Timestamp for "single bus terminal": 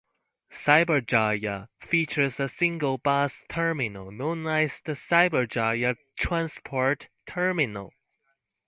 2.49-4.09